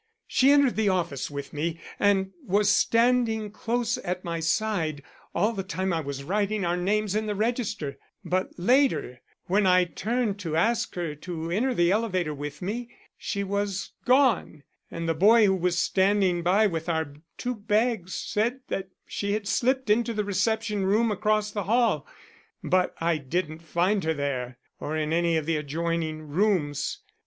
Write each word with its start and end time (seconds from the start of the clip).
She 0.25 0.49
entered 0.49 0.77
the 0.77 0.89
office 0.89 1.29
with 1.29 1.53
me 1.53 1.79
and 1.99 2.31
was 2.43 2.71
standing 2.71 3.51
close 3.51 3.99
at 3.99 4.23
my 4.25 4.39
side 4.39 5.03
all 5.35 5.53
the 5.53 5.61
time 5.61 5.93
I 5.93 6.01
was 6.01 6.23
writing 6.23 6.65
our 6.65 6.75
names 6.75 7.13
in 7.13 7.27
the 7.27 7.35
register; 7.35 7.99
but 8.25 8.49
later, 8.57 9.21
when 9.45 9.67
I 9.67 9.83
turned 9.85 10.39
to 10.39 10.55
ask 10.55 10.95
her 10.95 11.13
to 11.13 11.51
enter 11.51 11.75
the 11.75 11.91
elevator 11.91 12.33
with 12.33 12.63
me, 12.63 12.89
she 13.15 13.43
was 13.43 13.91
gone, 14.05 14.63
and 14.89 15.07
the 15.07 15.13
boy 15.13 15.45
who 15.45 15.53
was 15.55 15.77
standing 15.77 16.41
by 16.41 16.65
with 16.65 16.89
our 16.89 17.13
two 17.37 17.53
bags 17.53 18.15
said 18.15 18.61
that 18.69 18.89
she 19.05 19.33
had 19.33 19.47
slipped 19.47 19.87
into 19.91 20.13
the 20.15 20.25
reception 20.25 20.83
room 20.83 21.11
across 21.11 21.51
the 21.51 21.65
hall. 21.65 22.07
But 22.63 22.95
I 22.99 23.19
didn't 23.19 23.59
find 23.61 24.03
her 24.03 24.15
there 24.15 24.57
or 24.79 24.97
in 24.97 25.13
any 25.13 25.37
of 25.37 25.45
the 25.45 25.57
adjoining 25.57 26.21
rooms. 26.23 27.03